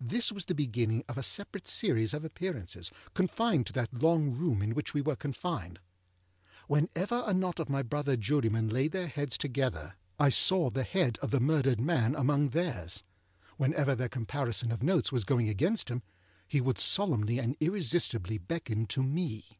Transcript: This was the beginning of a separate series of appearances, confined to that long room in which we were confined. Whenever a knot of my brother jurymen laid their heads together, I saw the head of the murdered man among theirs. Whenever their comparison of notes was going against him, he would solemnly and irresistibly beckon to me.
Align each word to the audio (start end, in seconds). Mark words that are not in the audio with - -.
This 0.00 0.30
was 0.30 0.44
the 0.44 0.54
beginning 0.54 1.02
of 1.08 1.18
a 1.18 1.24
separate 1.24 1.66
series 1.66 2.14
of 2.14 2.24
appearances, 2.24 2.92
confined 3.14 3.66
to 3.66 3.72
that 3.72 3.92
long 3.92 4.30
room 4.32 4.62
in 4.62 4.76
which 4.76 4.94
we 4.94 5.00
were 5.00 5.16
confined. 5.16 5.80
Whenever 6.68 7.24
a 7.26 7.34
knot 7.34 7.58
of 7.58 7.68
my 7.68 7.82
brother 7.82 8.16
jurymen 8.16 8.68
laid 8.68 8.92
their 8.92 9.08
heads 9.08 9.36
together, 9.36 9.96
I 10.20 10.28
saw 10.28 10.70
the 10.70 10.84
head 10.84 11.18
of 11.20 11.32
the 11.32 11.40
murdered 11.40 11.80
man 11.80 12.14
among 12.14 12.50
theirs. 12.50 13.02
Whenever 13.56 13.96
their 13.96 14.08
comparison 14.08 14.70
of 14.70 14.84
notes 14.84 15.10
was 15.10 15.24
going 15.24 15.48
against 15.48 15.88
him, 15.88 16.04
he 16.46 16.60
would 16.60 16.78
solemnly 16.78 17.40
and 17.40 17.56
irresistibly 17.58 18.38
beckon 18.38 18.86
to 18.86 19.02
me. 19.02 19.58